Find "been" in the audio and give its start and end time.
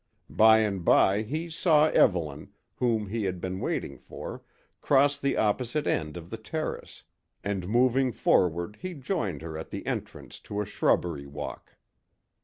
3.39-3.59